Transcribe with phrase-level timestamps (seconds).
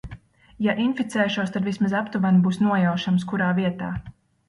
[0.67, 3.97] Ja inficēšos, tad vismaz aptuveni būs nojaušams, kurā vietā.